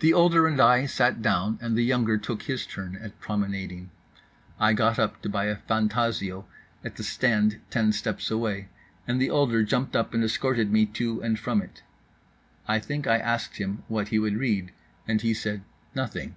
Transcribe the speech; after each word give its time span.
The 0.00 0.14
older 0.14 0.46
and 0.46 0.58
I 0.58 0.86
sat 0.86 1.20
down, 1.20 1.58
and 1.60 1.76
the 1.76 1.84
younger 1.84 2.16
took 2.16 2.44
his 2.44 2.64
turn 2.64 2.96
at 2.96 3.20
promenading. 3.20 3.90
I 4.58 4.72
got 4.72 4.98
up 4.98 5.20
to 5.20 5.28
buy 5.28 5.44
a 5.48 5.56
Fantasio 5.56 6.46
at 6.82 6.96
the 6.96 7.02
stand 7.04 7.60
ten 7.68 7.92
steps 7.92 8.30
away, 8.30 8.70
and 9.06 9.20
the 9.20 9.28
older 9.28 9.64
jumped 9.64 9.94
up 9.94 10.14
and 10.14 10.24
escorted 10.24 10.72
me 10.72 10.86
to 10.86 11.20
and 11.20 11.38
from 11.38 11.60
it. 11.60 11.82
I 12.66 12.78
think 12.78 13.06
I 13.06 13.18
asked 13.18 13.56
him 13.58 13.82
what 13.86 14.08
he 14.08 14.18
would 14.18 14.38
read? 14.38 14.72
and 15.06 15.20
he 15.20 15.34
said 15.34 15.62
"Nothing." 15.94 16.34